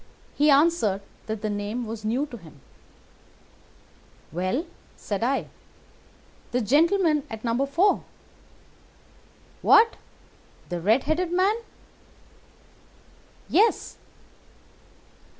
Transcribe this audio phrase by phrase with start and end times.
[0.33, 2.59] He answered that the name was new to him.
[4.31, 4.65] "'Well,'
[4.97, 5.45] said I,
[6.49, 7.67] 'the gentleman at No.
[7.67, 8.03] 4.'
[9.61, 9.97] "'What,
[10.69, 11.53] the red headed man?'
[13.47, 13.97] "'Yes.